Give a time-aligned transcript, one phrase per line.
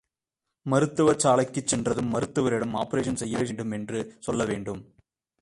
[0.69, 4.93] மருத்துவசாலைக்குச் சென்றதும் மருத்துவரிடம் ஆப்பரேஷன் செய்யவேண்டும் என்று சொல்லவேண்டும்.